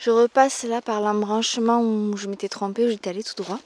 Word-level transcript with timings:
Je 0.00 0.10
repasse 0.10 0.62
là 0.62 0.80
par 0.80 1.02
l'embranchement 1.02 1.82
où 1.82 2.16
je 2.16 2.26
m'étais 2.26 2.48
trompée, 2.48 2.86
où 2.86 2.88
j'étais 2.88 3.10
allée 3.10 3.22
tout 3.22 3.34
droit. 3.34 3.60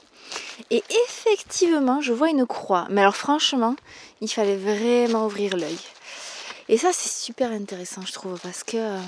Et 0.69 0.83
effectivement, 1.07 2.01
je 2.01 2.11
vois 2.11 2.29
une 2.29 2.45
croix. 2.45 2.87
Mais 2.89 2.99
alors 2.99 3.15
franchement, 3.15 3.77
il 4.19 4.27
fallait 4.27 4.57
vraiment 4.57 5.27
ouvrir 5.27 5.55
l'œil. 5.55 5.79
Et 6.67 6.77
ça, 6.77 6.91
c'est 6.91 7.09
super 7.09 7.51
intéressant, 7.51 8.01
je 8.05 8.11
trouve, 8.11 8.37
parce 8.41 8.65
que 8.65 8.75
euh, 8.75 8.99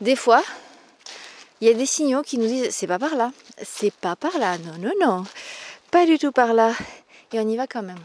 des 0.00 0.16
fois, 0.16 0.42
il 1.60 1.68
y 1.68 1.70
a 1.70 1.74
des 1.74 1.86
signaux 1.86 2.22
qui 2.22 2.38
nous 2.38 2.48
disent 2.48 2.70
c'est 2.70 2.88
pas 2.88 2.98
par 2.98 3.14
là, 3.14 3.30
c'est 3.62 3.92
pas 3.92 4.16
par 4.16 4.36
là, 4.36 4.58
non, 4.58 4.78
non, 4.80 4.92
non, 5.00 5.24
pas 5.92 6.06
du 6.06 6.18
tout 6.18 6.32
par 6.32 6.54
là. 6.54 6.74
Et 7.32 7.38
on 7.38 7.48
y 7.48 7.56
va 7.56 7.68
quand 7.68 7.82
même. 7.82 8.04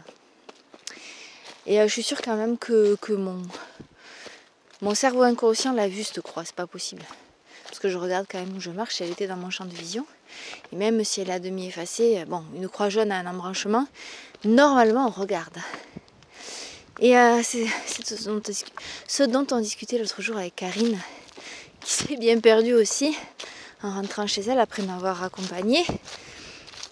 Et 1.66 1.80
euh, 1.80 1.88
je 1.88 1.92
suis 1.92 2.04
sûre 2.04 2.22
quand 2.22 2.36
même 2.36 2.56
que, 2.56 2.96
mon, 3.10 3.42
mon 4.80 4.94
cerveau 4.94 5.22
inconscient 5.22 5.72
l'a 5.72 5.88
vu 5.88 6.04
cette 6.04 6.20
croix, 6.20 6.44
c'est 6.44 6.54
pas 6.54 6.68
possible. 6.68 7.02
Parce 7.78 7.94
que 7.94 7.96
je 7.96 8.04
regarde 8.04 8.26
quand 8.28 8.40
même 8.40 8.56
où 8.56 8.60
je 8.60 8.70
marche, 8.70 9.00
elle 9.00 9.12
était 9.12 9.28
dans 9.28 9.36
mon 9.36 9.50
champ 9.50 9.64
de 9.64 9.72
vision. 9.72 10.04
Et 10.72 10.76
même 10.76 11.04
si 11.04 11.20
elle 11.20 11.30
est 11.30 11.34
à 11.34 11.38
demi 11.38 11.68
effacée, 11.68 12.24
bon, 12.26 12.42
une 12.56 12.68
croix 12.68 12.88
jaune 12.88 13.12
a 13.12 13.18
un 13.18 13.26
embranchement, 13.26 13.86
normalement 14.42 15.06
on 15.06 15.10
regarde. 15.10 15.56
Et 16.98 17.16
euh, 17.16 17.40
c'est 17.44 17.68
ce, 19.06 19.22
dont 19.22 19.46
on 19.52 19.60
discutait 19.60 19.96
l'autre 19.96 20.20
jour 20.20 20.36
avec 20.36 20.56
Karine, 20.56 20.98
qui 21.80 21.92
s'est 21.92 22.16
bien 22.16 22.40
perdue 22.40 22.74
aussi 22.74 23.16
en 23.84 23.92
rentrant 23.92 24.26
chez 24.26 24.42
elle 24.42 24.58
après 24.58 24.82
m'avoir 24.82 25.22
accompagnée. 25.22 25.86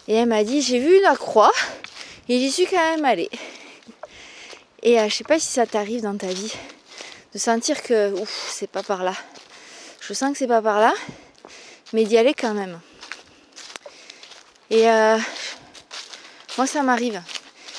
Et 0.07 0.15
elle 0.15 0.29
m'a 0.29 0.45
dit 0.45 0.63
j'ai 0.63 0.79
vu 0.79 0.99
une 0.99 1.17
croix 1.17 1.53
et 2.29 2.39
j'y 2.39 2.53
suis 2.53 2.67
quand 2.67 2.95
même 2.95 3.05
allée. 3.05 3.31
Et 4.85 5.01
euh, 5.01 5.09
je 5.09 5.15
sais 5.17 5.25
pas 5.25 5.41
si 5.41 5.49
ça 5.49 5.67
t'arrive 5.67 6.03
dans 6.03 6.17
ta 6.17 6.29
vie 6.29 6.53
de 7.35 7.41
sentir 7.41 7.83
que 7.83 8.13
ouf, 8.21 8.53
c'est 8.53 8.71
pas 8.71 8.85
par 8.85 9.03
là. 9.03 9.15
Je 10.09 10.15
sens 10.15 10.31
que 10.31 10.39
c'est 10.39 10.47
pas 10.47 10.63
par 10.63 10.79
là, 10.79 10.95
mais 11.93 12.05
d'y 12.05 12.17
aller 12.17 12.33
quand 12.33 12.55
même. 12.55 12.79
Et 14.71 14.89
euh, 14.89 15.19
moi 16.57 16.69
ça 16.69 16.85
m'arrive. 16.85 17.21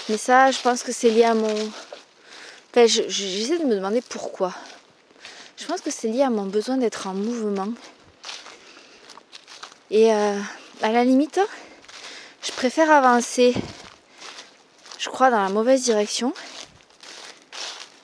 Mais 0.09 0.17
ça, 0.17 0.52
je 0.52 0.59
pense 0.59 0.84
que 0.84 0.92
c'est 0.92 1.09
lié 1.09 1.23
à 1.23 1.34
mon. 1.34 1.53
Enfin, 2.69 2.86
j'essaie 2.86 3.58
de 3.58 3.64
me 3.64 3.75
demander 3.75 4.02
pourquoi. 4.02 4.53
Je 5.56 5.66
pense 5.67 5.80
que 5.80 5.89
c'est 5.89 6.09
lié 6.09 6.22
à 6.22 6.30
mon 6.30 6.45
besoin 6.45 6.75
d'être 6.75 7.08
en 7.08 7.14
mouvement. 7.14 7.69
Et 9.89 10.14
euh, 10.14 10.38
à 10.81 10.91
la 10.91 11.06
limite, 11.06 11.39
je 12.44 12.52
préfère 12.52 12.91
avancer, 12.91 13.53
je 15.00 15.08
crois, 15.08 15.30
dans 15.30 15.41
la 15.41 15.50
mauvaise 15.50 15.84
direction 15.84 16.34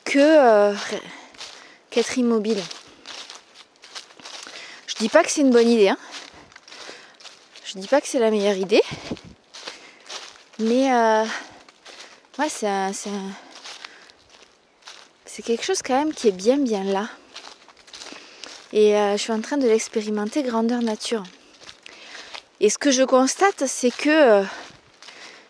que 0.05 0.19
euh, 0.19 0.73
qu'être 1.89 2.17
immobile. 2.17 2.63
Dis 5.03 5.09
pas 5.09 5.21
que 5.21 5.29
c'est 5.29 5.41
une 5.41 5.51
bonne 5.51 5.67
idée. 5.67 5.89
Hein. 5.89 5.97
Je 7.65 7.77
dis 7.77 7.89
pas 7.89 7.99
que 7.99 8.07
c'est 8.07 8.19
la 8.19 8.31
meilleure 8.31 8.55
idée. 8.55 8.81
Mais 10.59 10.93
euh, 10.93 11.25
ouais, 12.39 12.47
c'est 12.47 12.69
c'est 15.25 15.41
quelque 15.41 15.65
chose 15.65 15.81
quand 15.81 15.97
même 15.97 16.13
qui 16.13 16.29
est 16.29 16.31
bien 16.31 16.55
bien 16.55 16.85
là. 16.85 17.09
Et 18.71 18.95
euh, 18.95 19.17
je 19.17 19.17
suis 19.17 19.33
en 19.33 19.41
train 19.41 19.57
de 19.57 19.67
l'expérimenter 19.67 20.41
grandeur 20.41 20.81
nature. 20.81 21.23
Et 22.61 22.69
ce 22.69 22.77
que 22.77 22.91
je 22.91 23.03
constate, 23.03 23.65
c'est 23.67 23.91
que 23.91 24.09
euh, 24.09 24.43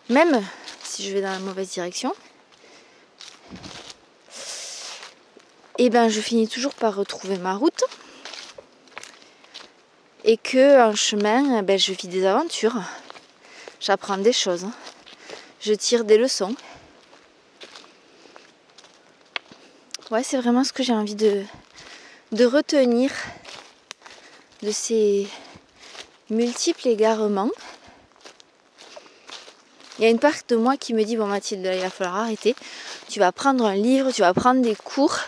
même 0.08 0.42
si 0.82 1.08
je 1.08 1.14
vais 1.14 1.20
dans 1.20 1.30
la 1.30 1.38
mauvaise 1.38 1.70
direction, 1.70 2.12
et 5.78 5.84
eh 5.84 5.90
ben 5.90 6.08
je 6.08 6.20
finis 6.20 6.48
toujours 6.48 6.74
par 6.74 6.96
retrouver 6.96 7.38
ma 7.38 7.54
route 7.54 7.84
et 10.24 10.38
que 10.38 10.80
en 10.80 10.94
chemin, 10.94 11.62
ben, 11.62 11.78
je 11.78 11.92
vis 11.92 12.08
des 12.08 12.24
aventures, 12.24 12.80
j'apprends 13.80 14.16
des 14.16 14.32
choses, 14.32 14.66
je 15.60 15.74
tire 15.74 16.04
des 16.04 16.16
leçons. 16.16 16.54
Ouais, 20.10 20.22
c'est 20.22 20.38
vraiment 20.38 20.64
ce 20.64 20.72
que 20.72 20.82
j'ai 20.82 20.92
envie 20.92 21.14
de, 21.14 21.42
de 22.32 22.44
retenir 22.44 23.10
de 24.62 24.70
ces 24.70 25.28
multiples 26.30 26.88
égarements. 26.88 27.50
Il 29.98 30.04
y 30.04 30.06
a 30.06 30.10
une 30.10 30.18
part 30.18 30.34
de 30.48 30.56
moi 30.56 30.76
qui 30.76 30.94
me 30.94 31.04
dit 31.04 31.16
bon 31.16 31.26
Mathilde, 31.26 31.70
il 31.72 31.80
va 31.80 31.90
falloir 31.90 32.16
arrêter. 32.16 32.56
Tu 33.08 33.20
vas 33.20 33.30
prendre 33.30 33.64
un 33.64 33.76
livre, 33.76 34.10
tu 34.10 34.22
vas 34.22 34.34
prendre 34.34 34.62
des 34.62 34.74
cours 34.74 35.18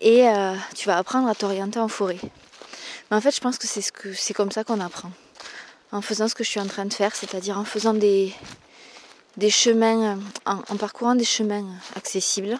et 0.00 0.28
euh, 0.28 0.54
tu 0.76 0.86
vas 0.86 0.96
apprendre 0.96 1.28
à 1.28 1.34
t'orienter 1.34 1.78
en 1.80 1.88
forêt. 1.88 2.18
Mais 3.10 3.16
en 3.16 3.20
fait, 3.20 3.34
je 3.34 3.40
pense 3.40 3.58
que 3.58 3.66
c'est 3.66 4.34
comme 4.34 4.52
ça 4.52 4.64
qu'on 4.64 4.80
apprend. 4.80 5.10
En 5.92 6.02
faisant 6.02 6.28
ce 6.28 6.34
que 6.34 6.44
je 6.44 6.50
suis 6.50 6.60
en 6.60 6.66
train 6.66 6.84
de 6.84 6.92
faire, 6.92 7.14
c'est-à-dire 7.14 7.58
en 7.58 7.64
faisant 7.64 7.94
des, 7.94 8.34
chemins, 9.48 10.18
en, 10.44 10.76
parcourant 10.76 11.14
des 11.14 11.24
chemins 11.24 11.64
accessibles. 11.96 12.58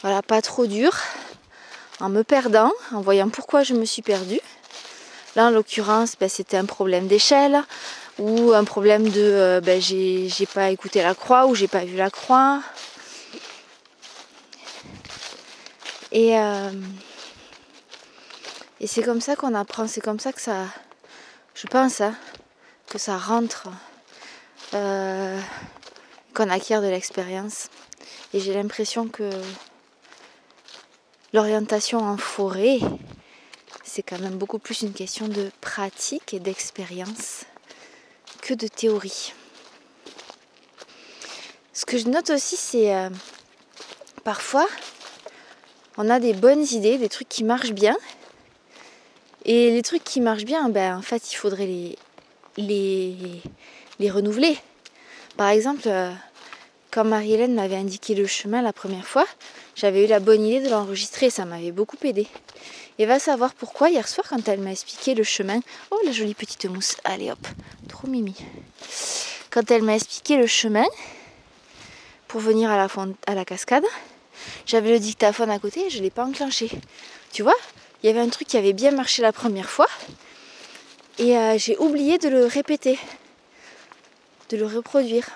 Voilà, 0.00 0.22
pas 0.22 0.40
trop 0.40 0.66
dur, 0.66 0.96
en 2.00 2.08
me 2.08 2.22
perdant, 2.22 2.72
en 2.92 3.00
voyant 3.02 3.28
pourquoi 3.28 3.62
je 3.62 3.74
me 3.74 3.84
suis 3.84 4.02
perdue. 4.02 4.40
Là, 5.34 5.48
en 5.48 5.50
l'occurrence, 5.50 6.14
ben, 6.18 6.30
c'était 6.30 6.56
un 6.56 6.64
problème 6.64 7.08
d'échelle 7.08 7.62
ou 8.18 8.52
un 8.52 8.64
problème 8.64 9.10
de 9.10 9.20
euh, 9.20 9.60
ben, 9.60 9.80
j'ai 9.80 10.46
pas 10.54 10.70
écouté 10.70 11.02
la 11.02 11.14
croix 11.14 11.46
ou 11.46 11.54
j'ai 11.54 11.68
pas 11.68 11.84
vu 11.84 11.96
la 11.96 12.08
croix. 12.08 12.62
Et, 16.12 16.38
euh, 16.38 16.70
et 18.86 18.88
c'est 18.88 19.02
comme 19.02 19.20
ça 19.20 19.34
qu'on 19.34 19.56
apprend, 19.56 19.88
c'est 19.88 20.00
comme 20.00 20.20
ça 20.20 20.32
que 20.32 20.40
ça, 20.40 20.64
je 21.56 21.66
pense, 21.66 22.00
hein, 22.00 22.14
que 22.88 22.98
ça 22.98 23.18
rentre, 23.18 23.66
euh, 24.74 25.40
qu'on 26.34 26.48
acquiert 26.50 26.80
de 26.80 26.86
l'expérience. 26.86 27.68
Et 28.32 28.38
j'ai 28.38 28.54
l'impression 28.54 29.08
que 29.08 29.28
l'orientation 31.32 31.98
en 31.98 32.16
forêt, 32.16 32.78
c'est 33.82 34.04
quand 34.04 34.20
même 34.20 34.36
beaucoup 34.36 34.60
plus 34.60 34.82
une 34.82 34.92
question 34.92 35.26
de 35.26 35.50
pratique 35.60 36.32
et 36.32 36.38
d'expérience 36.38 37.42
que 38.40 38.54
de 38.54 38.68
théorie. 38.68 39.32
Ce 41.72 41.84
que 41.84 41.98
je 41.98 42.06
note 42.06 42.30
aussi, 42.30 42.56
c'est 42.56 42.94
euh, 42.94 43.10
parfois, 44.22 44.68
on 45.96 46.08
a 46.08 46.20
des 46.20 46.34
bonnes 46.34 46.64
idées, 46.70 46.98
des 46.98 47.08
trucs 47.08 47.28
qui 47.28 47.42
marchent 47.42 47.72
bien, 47.72 47.96
et 49.46 49.70
les 49.70 49.82
trucs 49.82 50.02
qui 50.02 50.20
marchent 50.20 50.44
bien, 50.44 50.68
ben, 50.68 50.98
en 50.98 51.02
fait, 51.02 51.32
il 51.32 51.36
faudrait 51.36 51.68
les, 52.58 54.10
renouveler. 54.10 54.58
Par 55.36 55.50
exemple, 55.50 55.82
euh, 55.86 56.12
quand 56.90 57.04
Marie-Hélène 57.04 57.54
m'avait 57.54 57.76
indiqué 57.76 58.16
le 58.16 58.26
chemin 58.26 58.60
la 58.60 58.72
première 58.72 59.06
fois, 59.06 59.24
j'avais 59.76 60.04
eu 60.04 60.08
la 60.08 60.18
bonne 60.18 60.44
idée 60.44 60.60
de 60.66 60.68
l'enregistrer, 60.68 61.30
ça 61.30 61.44
m'avait 61.44 61.70
beaucoup 61.70 61.96
aidé. 62.02 62.26
Et 62.98 63.06
va 63.06 63.20
savoir 63.20 63.54
pourquoi 63.54 63.90
hier 63.90 64.08
soir 64.08 64.26
quand 64.28 64.48
elle 64.48 64.58
m'a 64.60 64.72
expliqué 64.72 65.14
le 65.14 65.22
chemin. 65.22 65.60
Oh 65.92 65.98
la 66.04 66.10
jolie 66.10 66.34
petite 66.34 66.64
mousse, 66.64 66.96
allez 67.04 67.30
hop, 67.30 67.46
trop 67.88 68.08
mimi. 68.08 68.34
Quand 69.50 69.70
elle 69.70 69.82
m'a 69.82 69.94
expliqué 69.94 70.38
le 70.38 70.48
chemin 70.48 70.86
pour 72.26 72.40
venir 72.40 72.68
à 72.68 72.76
la, 72.76 72.88
à 73.26 73.34
la 73.34 73.44
cascade, 73.44 73.84
j'avais 74.64 74.90
le 74.90 74.98
dictaphone 74.98 75.50
à 75.50 75.60
côté 75.60 75.86
et 75.86 75.90
je 75.90 75.98
ne 75.98 76.02
l'ai 76.02 76.10
pas 76.10 76.24
enclenché. 76.24 76.68
Tu 77.32 77.42
vois, 77.42 77.54
il 78.02 78.06
y 78.06 78.10
avait 78.10 78.20
un 78.20 78.28
truc 78.28 78.48
qui 78.48 78.56
avait 78.56 78.72
bien 78.72 78.90
marché 78.90 79.22
la 79.22 79.32
première 79.32 79.70
fois 79.70 79.88
et 81.18 81.36
euh, 81.36 81.56
j'ai 81.58 81.78
oublié 81.78 82.18
de 82.18 82.28
le 82.28 82.44
répéter, 82.46 82.98
de 84.50 84.56
le 84.56 84.66
reproduire. 84.66 85.26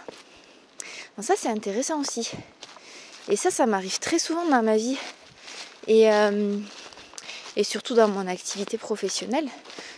Ça 1.20 1.34
c'est 1.36 1.48
intéressant 1.48 2.00
aussi. 2.00 2.30
Et 3.28 3.36
ça, 3.36 3.50
ça 3.50 3.66
m'arrive 3.66 3.98
très 3.98 4.18
souvent 4.18 4.44
dans 4.46 4.62
ma 4.62 4.76
vie. 4.76 4.96
Et, 5.86 6.12
euh, 6.12 6.58
et 7.56 7.64
surtout 7.64 7.94
dans 7.94 8.08
mon 8.08 8.26
activité 8.26 8.76
professionnelle. 8.76 9.48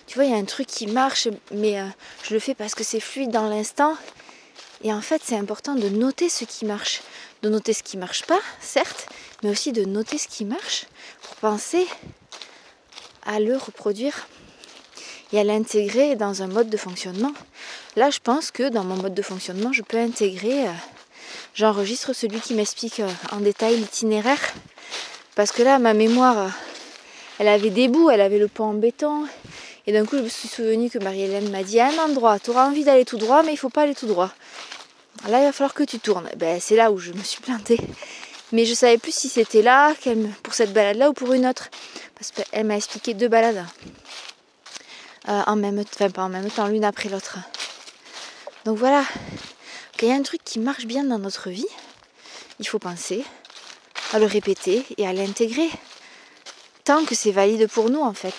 Tu 0.07 0.17
vois, 0.17 0.25
il 0.25 0.31
y 0.31 0.35
a 0.35 0.37
un 0.37 0.45
truc 0.45 0.67
qui 0.67 0.87
marche, 0.87 1.29
mais 1.51 1.81
euh, 1.81 1.87
je 2.25 2.35
le 2.35 2.41
fais 2.41 2.55
parce 2.55 2.75
que 2.75 2.85
c'est 2.85 3.01
fluide 3.01 3.31
dans 3.31 3.49
l'instant. 3.49 3.97
Et 4.85 4.93
en 4.93 5.01
fait, 5.01 5.23
c'est 5.25 5.37
important 5.37 5.75
de 5.75 5.89
noter 5.89 6.29
ce 6.29 6.45
qui 6.45 6.65
marche. 6.65 7.03
De 7.43 7.49
noter 7.49 7.73
ce 7.73 7.83
qui 7.83 7.97
marche 7.97 8.25
pas, 8.25 8.41
certes, 8.61 9.09
mais 9.43 9.51
aussi 9.51 9.73
de 9.73 9.85
noter 9.85 10.19
ce 10.19 10.29
qui 10.29 10.45
marche 10.45 10.87
pour 11.23 11.37
penser 11.37 11.87
à 13.27 13.41
le 13.41 13.57
reproduire 13.57 14.27
et 15.33 15.41
à 15.41 15.45
l'intégrer 15.45 16.17
dans 16.17 16.43
un 16.43 16.47
mode 16.47 16.69
de 16.69 16.77
fonctionnement. 16.77 17.33
Là, 17.97 18.11
je 18.11 18.19
pense 18.23 18.51
que 18.51 18.69
dans 18.69 18.85
mon 18.85 18.97
mode 18.97 19.15
de 19.15 19.23
fonctionnement, 19.23 19.73
je 19.73 19.83
peux 19.83 19.99
intégrer, 19.99 20.69
euh, 20.69 20.73
j'enregistre 21.55 22.13
celui 22.13 22.41
qui 22.41 22.55
m'explique 22.55 23.01
euh, 23.01 23.09
en 23.33 23.41
détail 23.41 23.77
l'itinéraire. 23.77 24.41
Parce 25.35 25.53
que 25.53 25.63
là, 25.63 25.79
ma 25.79 25.95
mémoire, 25.95 26.39
euh, 26.39 26.49
elle 27.39 27.49
avait 27.49 27.71
des 27.71 27.89
bouts, 27.89 28.11
elle 28.11 28.21
avait 28.21 28.39
le 28.39 28.49
pont 28.49 28.65
en 28.65 28.75
béton. 28.75 29.27
Et 29.87 29.93
d'un 29.93 30.05
coup, 30.05 30.17
je 30.17 30.23
me 30.23 30.29
suis 30.29 30.49
souvenu 30.49 30.91
que 30.91 30.99
Marie-Hélène 30.99 31.51
m'a 31.51 31.63
dit 31.63 31.81
à 31.81 31.89
un 31.89 31.99
endroit, 31.99 32.39
tu 32.39 32.51
auras 32.51 32.69
envie 32.69 32.85
d'aller 32.85 33.05
tout 33.05 33.19
droit, 33.19 33.43
mais 33.43 33.53
il 33.53 33.57
faut 33.57 33.71
pas 33.71 33.83
aller 33.83 33.95
tout 33.95 34.07
droit. 34.07 34.31
Là, 35.29 35.41
il 35.41 35.45
va 35.45 35.53
falloir 35.53 35.75
que 35.75 35.85
tu 35.85 35.99
tournes. 35.99 36.29
Ben, 36.37 36.61
c'est 36.61 36.77
là 36.77 36.91
où 36.91 36.99
je 36.99 37.13
me 37.13 37.23
suis 37.23 37.41
plantée. 37.41 37.79
Mais 38.53 38.67
je 38.67 38.75
savais 38.75 38.99
plus 38.99 39.15
si 39.15 39.29
c'était 39.29 39.63
là, 39.63 39.95
pour 40.43 40.55
cette 40.55 40.73
balade-là 40.73 41.11
ou 41.11 41.13
pour 41.15 41.33
une 41.33 41.47
autre. 41.47 41.69
Parce 42.15 42.31
qu'elle 42.31 42.67
m'a 42.67 42.77
expliqué 42.77 43.15
deux 43.15 43.29
balades. 43.29 43.67
euh, 45.29 45.43
en 45.47 45.57
même 45.57 45.79
enfin 45.81 46.11
pas 46.11 46.25
en 46.25 46.29
même 46.29 46.51
temps, 46.51 46.67
l'une 46.67 46.85
après 46.85 47.09
l'autre. 47.09 47.39
Donc 48.65 48.79
voilà, 48.79 49.05
quand 49.99 50.07
il 50.07 50.09
y 50.09 50.13
a 50.13 50.17
un 50.17 50.23
truc 50.23 50.43
qui 50.45 50.59
marche 50.59 50.87
bien 50.87 51.05
dans 51.05 51.19
notre 51.19 51.51
vie, 51.51 51.67
il 52.61 52.69
faut 52.69 52.79
penser 52.79 53.25
à 54.13 54.19
le 54.19 54.27
répéter 54.27 54.85
et 54.99 55.07
à 55.07 55.13
l'intégrer 55.13 55.69
tant 56.85 57.05
que 57.05 57.15
c'est 57.15 57.33
valide 57.33 57.69
pour 57.69 57.91
nous 57.91 58.01
en 58.01 58.13
fait. 58.13 58.35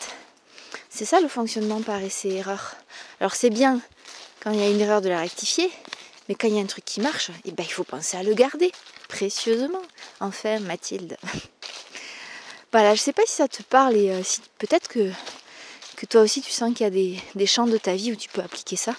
C'est 0.90 1.06
ça 1.06 1.20
le 1.20 1.28
fonctionnement 1.28 1.82
par 1.82 2.02
essai-erreur. 2.02 2.76
Alors 3.20 3.36
c'est 3.36 3.50
bien 3.50 3.82
quand 4.42 4.52
il 4.52 4.60
y 4.60 4.64
a 4.64 4.70
une 4.70 4.82
erreur 4.82 5.02
de 5.02 5.10
la 5.10 5.20
rectifier, 5.20 5.72
mais 6.28 6.36
quand 6.36 6.48
il 6.48 6.56
y 6.56 6.60
a 6.60 6.62
un 6.62 6.68
truc 6.68 6.86
qui 6.86 7.02
marche, 7.02 7.32
eh 7.46 7.52
ben, 7.52 7.64
il 7.64 7.72
faut 7.72 7.84
penser 7.84 8.18
à 8.18 8.24
le 8.24 8.34
garder 8.34 8.72
précieusement. 9.10 9.82
Enfin, 10.20 10.60
Mathilde. 10.60 11.18
voilà, 12.72 12.96
je 12.96 13.02
sais 13.02 13.14
pas 13.14 13.24
si 13.26 13.34
ça 13.34 13.48
te 13.48 13.62
parle 13.64 13.96
et 13.96 14.10
euh, 14.10 14.24
si 14.24 14.42
peut-être 14.58 14.88
que, 14.88 15.12
que 15.98 16.06
toi 16.06 16.22
aussi 16.22 16.42
tu 16.42 16.52
sens 16.52 16.74
qu'il 16.74 16.84
y 16.84 16.88
a 16.88 16.90
des, 17.36 17.46
champs 17.46 17.68
de 17.68 17.78
ta 17.78 17.96
vie 17.96 18.12
où 18.12 18.16
tu 18.16 18.30
peux 18.30 18.42
appliquer 18.42 18.76
ça. 18.76 18.96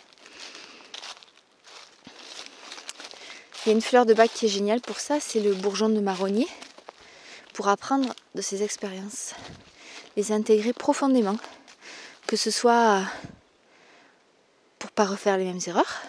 Il 3.65 3.71
y 3.71 3.73
a 3.73 3.75
une 3.75 3.83
fleur 3.83 4.05
de 4.05 4.13
bac 4.13 4.31
qui 4.33 4.45
est 4.45 4.51
géniale 4.51 4.83
pour 4.83 5.01
ça, 5.01 5.21
c'est 5.21 5.41
le 5.41 5.55
bourgeon 5.55 5.89
de 5.89 6.01
marronnier. 6.01 6.47
Pour 7.55 7.69
apprendre 7.69 8.15
de 8.35 8.43
ses 8.43 8.63
expériences, 8.63 9.33
les 10.17 10.33
intégrer 10.33 10.73
profondément, 10.73 11.39
que 12.27 12.37
ce 12.37 12.51
soit 12.51 13.03
pour 14.79 14.91
pas 14.91 15.05
refaire 15.05 15.39
les 15.39 15.45
mêmes 15.45 15.61
erreurs, 15.67 16.03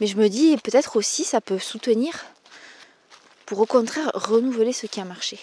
mais 0.00 0.06
je 0.06 0.16
me 0.16 0.28
dis 0.28 0.56
peut-être 0.58 0.96
aussi 0.96 1.24
ça 1.24 1.40
peut 1.40 1.58
soutenir 1.58 2.24
pour 3.46 3.60
au 3.60 3.66
contraire 3.66 4.10
renouveler 4.14 4.72
ce 4.72 4.86
qui 4.86 5.00
a 5.00 5.04
marché. 5.04 5.38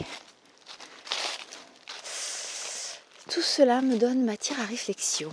Tout 3.32 3.42
cela 3.42 3.82
me 3.82 3.98
donne 3.98 4.26
matière 4.26 4.60
à 4.60 4.66
réflexion. 4.66 5.32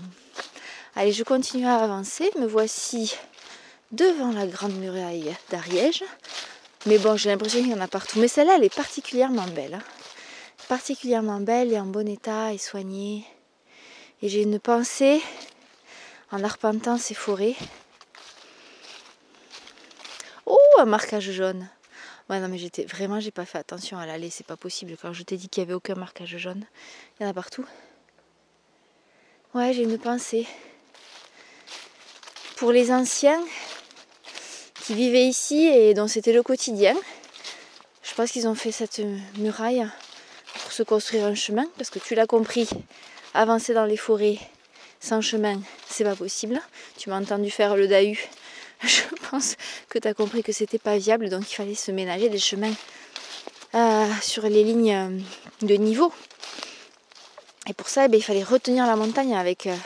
Allez, 0.97 1.13
je 1.13 1.25
continue 1.25 1.67
à 1.67 1.77
avancer. 1.77 2.31
Me 2.39 2.47
voici 2.47 3.15
devant 3.93 4.33
la 4.33 4.47
grande 4.47 4.77
muraille 4.77 5.35
d'Ariège. 5.51 6.05
Mais 6.87 6.99
bon, 6.99 7.17
j'ai 7.17 7.31
l'impression 7.31 7.61
qu'il 7.61 7.71
y 7.71 7.75
en 7.75 7.81
a 7.81 7.89
partout. 7.89 8.19
Mais 8.19 8.29
celle-là, 8.29 8.55
elle 8.57 8.65
est 8.65 8.75
particulièrement 8.75 9.47
belle. 9.49 9.75
Hein. 9.75 9.83
Particulièrement 10.69 11.41
belle 11.41 11.73
et 11.73 11.81
en 11.81 11.87
bon 11.87 12.09
état 12.09 12.53
et 12.53 12.59
soignée. 12.59 13.25
Et 14.23 14.29
j'ai 14.29 14.43
une 14.43 14.61
pensée 14.61 15.21
en 16.31 16.43
arpentant 16.45 16.97
ces 16.97 17.15
forêts. 17.15 17.57
Un 20.81 20.87
marquage 20.87 21.31
jaune. 21.31 21.69
Ouais, 22.31 22.41
non, 22.41 22.49
mais 22.49 22.57
j'étais 22.57 22.85
vraiment, 22.87 23.21
j'ai 23.21 23.31
pas 23.31 23.45
fait 23.45 23.59
attention 23.59 23.99
à 23.99 24.07
l'aller, 24.07 24.31
c'est 24.31 24.47
pas 24.47 24.57
possible. 24.57 24.97
Quand 25.03 25.13
je 25.13 25.23
t'ai 25.25 25.37
dit 25.37 25.51
qu'il 25.51 25.63
y 25.63 25.67
avait 25.67 25.75
aucun 25.75 25.95
marquage 25.95 26.39
jaune, 26.39 26.65
il 27.19 27.23
y 27.23 27.27
en 27.27 27.29
a 27.29 27.35
partout. 27.35 27.67
Ouais, 29.53 29.75
j'ai 29.75 29.83
une 29.83 29.99
pensée. 29.99 30.47
Pour 32.57 32.73
les 32.73 32.91
anciens, 32.91 33.43
qui 34.81 34.95
vivaient 34.95 35.27
ici 35.27 35.67
et 35.67 35.93
dont 35.93 36.09
c'était 36.09 36.33
le 36.33 36.43
quotidien. 36.43 36.97
Je 38.03 38.15
pense 38.15 38.31
qu'ils 38.31 38.49
ont 38.49 38.55
fait 38.55 38.73
cette 38.73 39.03
muraille 39.37 39.87
pour 40.63 40.73
se 40.73 40.83
construire 40.83 41.27
un 41.27 41.35
chemin, 41.35 41.67
parce 41.77 41.91
que 41.91 41.99
tu 41.99 42.15
l'as 42.15 42.27
compris, 42.27 42.71
avancer 43.35 43.75
dans 43.75 43.85
les 43.85 43.99
forêts 43.99 44.39
sans 44.99 45.21
chemin, 45.21 45.61
c'est 45.91 46.05
pas 46.05 46.17
possible. 46.17 46.59
Tu 46.97 47.11
m'as 47.11 47.21
entendu 47.21 47.51
faire 47.51 47.77
le 47.77 47.87
Dahu. 47.87 48.19
Je 48.87 49.03
pense 49.31 49.57
que 49.89 49.99
tu 49.99 50.09
as 50.09 50.15
compris 50.15 50.43
que 50.43 50.53
c'était 50.53 50.79
pas 50.79 50.97
viable, 50.97 51.29
donc 51.29 51.51
il 51.51 51.55
fallait 51.55 51.75
se 51.75 51.91
ménager 51.91 52.29
des 52.29 52.39
chemins 52.39 52.73
euh, 53.75 54.07
sur 54.23 54.45
les 54.45 54.65
lignes 54.65 54.95
euh, 54.95 55.67
de 55.67 55.75
niveau. 55.75 56.13
Et 57.69 57.75
pour 57.75 57.89
ça, 57.89 58.07
eh 58.07 58.09
ben, 58.09 58.17
il 58.17 58.23
fallait 58.23 58.43
retenir 58.43 58.87
la 58.87 58.97
montagne 58.97 59.37
avec, 59.37 59.67
euh, 59.67 59.77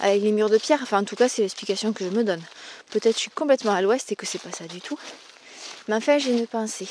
avec 0.00 0.22
les 0.22 0.32
murs 0.32 0.50
de 0.50 0.58
pierre. 0.58 0.80
Enfin, 0.82 1.00
en 1.00 1.04
tout 1.04 1.16
cas, 1.16 1.28
c'est 1.28 1.42
l'explication 1.42 1.92
que 1.92 2.04
je 2.04 2.10
me 2.10 2.24
donne. 2.24 2.42
Peut-être 2.90 3.14
je 3.14 3.20
suis 3.20 3.30
complètement 3.30 3.72
à 3.72 3.80
l'ouest 3.80 4.12
et 4.12 4.16
que 4.16 4.26
c'est 4.26 4.40
pas 4.40 4.52
ça 4.52 4.66
du 4.66 4.80
tout. 4.80 4.98
Mais 5.88 5.94
enfin, 5.94 6.18
j'ai 6.18 6.32
une 6.32 6.46
pensée. 6.46 6.88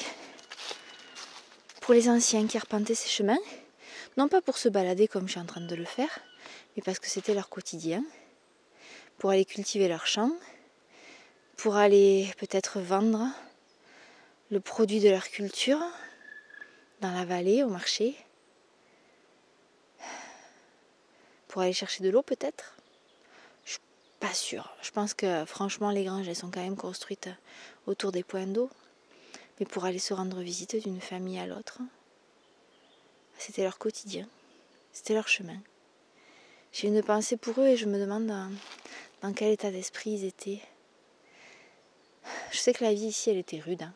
Pour 1.81 1.93
les 1.93 2.09
anciens 2.09 2.47
qui 2.47 2.57
arpentaient 2.57 2.95
ces 2.95 3.09
chemins, 3.09 3.37
non 4.17 4.27
pas 4.27 4.41
pour 4.41 4.57
se 4.57 4.67
balader 4.67 5.07
comme 5.07 5.27
je 5.27 5.33
suis 5.33 5.39
en 5.39 5.45
train 5.45 5.61
de 5.61 5.75
le 5.75 5.85
faire, 5.85 6.19
mais 6.75 6.81
parce 6.83 6.99
que 6.99 7.07
c'était 7.07 7.35
leur 7.35 7.49
quotidien, 7.49 8.03
pour 9.19 9.29
aller 9.29 9.45
cultiver 9.45 9.87
leurs 9.87 10.07
champs, 10.07 10.31
pour 11.57 11.75
aller 11.75 12.31
peut-être 12.37 12.79
vendre 12.79 13.27
le 14.51 14.59
produit 14.59 14.99
de 14.99 15.09
leur 15.09 15.29
culture 15.29 15.81
dans 17.01 17.11
la 17.11 17.25
vallée, 17.25 17.63
au 17.63 17.69
marché, 17.69 18.15
pour 21.47 21.61
aller 21.61 21.73
chercher 21.73 22.03
de 22.03 22.09
l'eau 22.09 22.21
peut-être? 22.21 22.75
Pas 24.19 24.33
sûr. 24.33 24.75
Je 24.81 24.91
pense 24.91 25.13
que 25.13 25.45
franchement, 25.45 25.91
les 25.91 26.03
granges, 26.03 26.27
elles 26.27 26.35
sont 26.35 26.49
quand 26.49 26.61
même 26.61 26.77
construites 26.77 27.29
autour 27.85 28.11
des 28.11 28.23
points 28.23 28.47
d'eau. 28.47 28.69
Mais 29.59 29.65
pour 29.65 29.85
aller 29.85 29.99
se 29.99 30.13
rendre 30.13 30.41
visite 30.41 30.75
d'une 30.75 31.01
famille 31.01 31.39
à 31.39 31.47
l'autre, 31.47 31.79
c'était 33.37 33.63
leur 33.63 33.77
quotidien. 33.77 34.27
C'était 34.93 35.13
leur 35.13 35.27
chemin. 35.27 35.59
J'ai 36.71 36.87
une 36.87 37.03
pensée 37.03 37.37
pour 37.37 37.59
eux 37.61 37.67
et 37.67 37.77
je 37.77 37.85
me 37.85 37.99
demande 37.99 38.27
dans, 38.27 39.33
quel 39.33 39.51
état 39.51 39.71
d'esprit 39.71 40.11
ils 40.11 40.25
étaient. 40.25 40.61
Je 42.51 42.57
sais 42.57 42.73
que 42.73 42.83
la 42.83 42.93
vie 42.93 43.07
ici, 43.07 43.29
elle 43.29 43.37
était 43.37 43.59
rude. 43.59 43.83
Hein. 43.83 43.93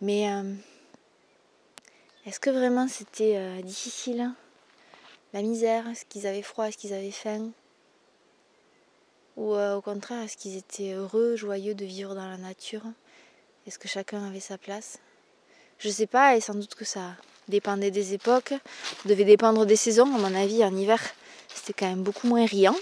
Mais 0.00 0.30
euh, 0.30 0.54
est-ce 2.26 2.40
que 2.40 2.50
vraiment 2.50 2.88
c'était 2.88 3.36
euh, 3.36 3.62
difficile 3.62 4.20
hein? 4.20 4.36
La 5.32 5.42
misère, 5.42 5.86
est-ce 5.88 6.04
qu'ils 6.06 6.26
avaient 6.26 6.42
froid, 6.42 6.66
est-ce 6.66 6.78
qu'ils 6.78 6.94
avaient 6.94 7.10
faim? 7.10 7.50
Ou 9.36 9.54
euh, 9.54 9.76
au 9.76 9.82
contraire, 9.82 10.22
est-ce 10.22 10.36
qu'ils 10.36 10.56
étaient 10.56 10.92
heureux, 10.92 11.36
joyeux 11.36 11.74
de 11.74 11.84
vivre 11.84 12.14
dans 12.14 12.28
la 12.28 12.38
nature? 12.38 12.84
Est-ce 13.66 13.78
que 13.78 13.88
chacun 13.88 14.24
avait 14.26 14.40
sa 14.40 14.56
place? 14.56 14.98
Je 15.78 15.90
sais 15.90 16.06
pas, 16.06 16.36
et 16.36 16.40
sans 16.40 16.54
doute 16.54 16.74
que 16.74 16.86
ça 16.86 17.16
dépendait 17.48 17.90
des 17.90 18.14
époques, 18.14 18.54
devait 19.04 19.24
dépendre 19.24 19.66
des 19.66 19.76
saisons. 19.76 20.14
À 20.14 20.18
mon 20.18 20.34
avis, 20.34 20.64
en 20.64 20.74
hiver, 20.74 21.02
c'était 21.54 21.74
quand 21.74 21.88
même 21.88 22.02
beaucoup 22.02 22.28
moins 22.28 22.46
riant. 22.46 22.76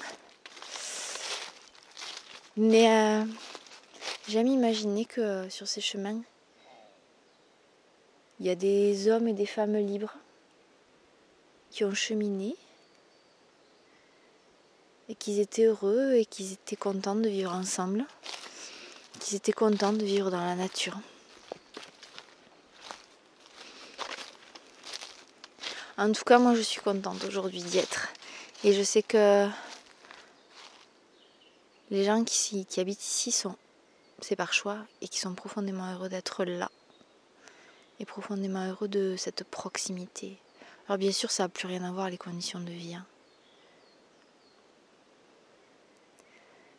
Mais 2.56 3.24
j'aime 4.28 4.46
imaginer 4.46 5.04
que 5.04 5.20
euh, 5.20 5.50
sur 5.50 5.68
ces 5.68 5.80
chemins, 5.80 6.20
il 8.40 8.46
y 8.46 8.50
a 8.50 8.54
des 8.54 9.08
hommes 9.08 9.28
et 9.28 9.32
des 9.32 9.46
femmes 9.46 9.76
libres 9.76 10.14
qui 11.70 11.84
ont 11.84 11.94
cheminé 11.94 12.56
et 15.08 15.14
qu'ils 15.14 15.40
étaient 15.40 15.64
heureux 15.64 16.14
et 16.14 16.24
qu'ils 16.24 16.52
étaient 16.52 16.76
contents 16.76 17.14
de 17.14 17.28
vivre 17.28 17.52
ensemble, 17.52 18.06
qu'ils 19.20 19.36
étaient 19.36 19.52
contents 19.52 19.92
de 19.92 20.04
vivre 20.04 20.30
dans 20.30 20.44
la 20.44 20.56
nature. 20.56 20.98
En 25.96 26.10
tout 26.10 26.24
cas, 26.24 26.38
moi 26.38 26.54
je 26.54 26.62
suis 26.62 26.80
contente 26.80 27.22
aujourd'hui 27.24 27.62
d'y 27.62 27.78
être. 27.78 28.08
Et 28.64 28.72
je 28.72 28.82
sais 28.82 29.02
que 29.02 29.48
les 31.90 32.04
gens 32.04 32.24
qui 32.24 32.66
habitent 32.78 33.04
ici 33.04 33.30
sont, 33.30 33.54
c'est 34.20 34.36
par 34.36 34.52
choix, 34.52 34.78
et 35.00 35.08
qui 35.08 35.18
sont 35.18 35.34
profondément 35.34 35.92
heureux 35.92 36.08
d'être 36.08 36.44
là. 36.44 36.70
Et 38.00 38.04
profondément 38.04 38.66
heureux 38.68 38.88
de 38.88 39.16
cette 39.16 39.44
proximité. 39.44 40.38
Alors 40.86 40.98
bien 40.98 41.12
sûr, 41.12 41.30
ça 41.30 41.44
n'a 41.44 41.48
plus 41.48 41.66
rien 41.66 41.84
à 41.84 41.92
voir 41.92 42.10
les 42.10 42.18
conditions 42.18 42.60
de 42.60 42.70
vie. 42.70 42.94
Hein. 42.94 43.06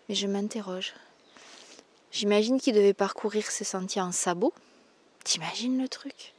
Mais 0.08 0.16
je 0.16 0.28
m'interroge. 0.28 0.94
J'imagine 2.12 2.60
qu'il 2.60 2.76
devait 2.76 2.94
parcourir 2.94 3.46
ces 3.50 3.64
sentiers 3.64 4.02
en 4.02 4.12
sabots. 4.12 4.54
T'imagines 5.24 5.82
le 5.82 5.90
truc? 5.90 6.34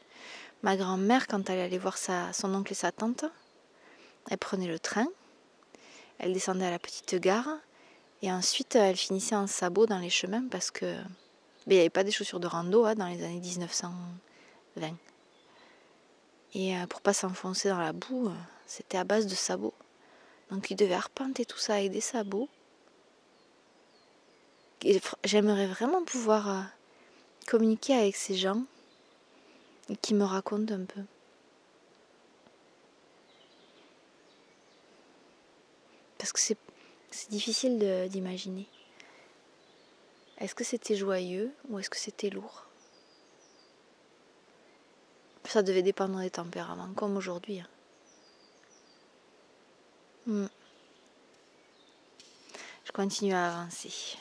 Ma 0.62 0.76
grand-mère, 0.76 1.26
quand 1.26 1.50
elle 1.50 1.58
allait 1.58 1.78
voir 1.78 1.98
son 1.98 2.54
oncle 2.54 2.72
et 2.72 2.76
sa 2.76 2.92
tante, 2.92 3.24
elle 4.30 4.38
prenait 4.38 4.68
le 4.68 4.78
train, 4.78 5.06
elle 6.18 6.32
descendait 6.32 6.66
à 6.66 6.70
la 6.70 6.78
petite 6.78 7.16
gare, 7.16 7.58
et 8.22 8.32
ensuite 8.32 8.74
elle 8.74 8.96
finissait 8.96 9.36
en 9.36 9.46
sabots 9.46 9.86
dans 9.86 9.98
les 9.98 10.10
chemins 10.10 10.46
parce 10.50 10.70
que 10.70 10.86
ben, 11.66 11.72
il 11.72 11.74
n'y 11.74 11.80
avait 11.80 11.90
pas 11.90 12.04
des 12.04 12.10
chaussures 12.10 12.40
de 12.40 12.46
rando 12.46 12.84
hein, 12.84 12.94
dans 12.94 13.06
les 13.06 13.22
années 13.24 13.40
1920. 13.40 14.94
Et 16.54 16.76
euh, 16.76 16.86
pour 16.86 17.00
pas 17.00 17.12
s'enfoncer 17.12 17.68
dans 17.68 17.80
la 17.80 17.92
boue, 17.92 18.28
euh, 18.28 18.34
c'était 18.66 18.98
à 18.98 19.04
base 19.04 19.26
de 19.26 19.34
sabots. 19.34 19.74
Donc 20.50 20.70
il 20.70 20.76
devait 20.76 20.94
arpenter 20.94 21.44
tout 21.44 21.58
ça 21.58 21.74
avec 21.74 21.90
des 21.90 22.00
sabots 22.00 22.48
j'aimerais 25.24 25.66
vraiment 25.66 26.04
pouvoir 26.04 26.50
euh, 26.50 26.62
communiquer 27.46 27.94
avec 27.94 28.16
ces 28.16 28.34
gens 28.34 28.62
qui 30.02 30.14
me 30.14 30.24
racontent 30.24 30.74
un 30.74 30.84
peu. 30.84 31.02
Parce 36.18 36.32
que 36.32 36.40
c'est, 36.40 36.58
difficile 37.30 38.08
d'imaginer. 38.08 38.68
Est-ce 40.38 40.54
que 40.54 40.64
c'était 40.64 40.96
joyeux 40.96 41.52
ou 41.68 41.78
est-ce 41.78 41.90
que 41.90 41.96
c'était 41.96 42.30
lourd? 42.30 42.66
Ça 45.44 45.62
devait 45.62 45.82
dépendre 45.82 46.18
des 46.20 46.30
tempéraments, 46.30 46.92
comme 46.94 47.16
aujourd'hui. 47.16 47.60
Hein. 47.60 47.68
Hmm. 50.26 50.46
continuer 52.92 53.34
à 53.34 53.48
avancer. 53.48 54.16